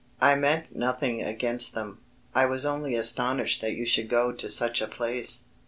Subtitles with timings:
[0.19, 1.99] I meant nothing against them.
[2.33, 5.43] I was only astonished that you should go to such a place."